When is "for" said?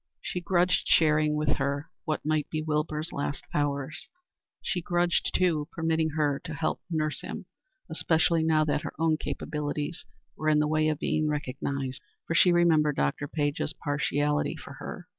12.25-12.33, 14.55-14.73